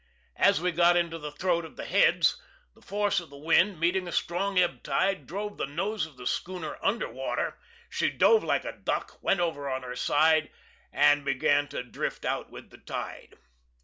As 0.39 0.59
we 0.59 0.71
got 0.71 0.97
into 0.97 1.19
the 1.19 1.31
throat 1.31 1.63
of 1.63 1.75
the 1.75 1.85
"Heads," 1.85 2.41
the 2.73 2.81
force 2.81 3.19
of 3.19 3.29
the 3.29 3.37
wind, 3.37 3.79
meeting 3.79 4.07
a 4.07 4.11
strong 4.11 4.57
ebb 4.57 4.81
tide, 4.81 5.27
drove 5.27 5.57
the 5.59 5.67
nose 5.67 6.07
of 6.07 6.17
the 6.17 6.25
schooner 6.25 6.79
under 6.81 7.07
water; 7.07 7.59
she 7.87 8.09
dove 8.09 8.43
like 8.43 8.65
a 8.65 8.71
duck, 8.73 9.19
went 9.21 9.39
over 9.39 9.69
on 9.69 9.83
her 9.83 9.95
side, 9.95 10.49
and 10.91 11.23
began, 11.23 11.67
to 11.67 11.83
drift 11.83 12.25
out 12.25 12.49
with 12.49 12.71
the 12.71 12.79
tide. 12.79 13.37